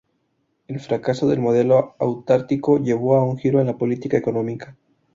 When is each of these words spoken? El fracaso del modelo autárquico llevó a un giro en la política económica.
El 0.67 0.79
fracaso 0.79 1.27
del 1.29 1.39
modelo 1.41 1.93
autárquico 1.99 2.79
llevó 2.79 3.17
a 3.17 3.23
un 3.23 3.37
giro 3.37 3.61
en 3.61 3.67
la 3.67 3.77
política 3.77 4.17
económica. 4.17 4.75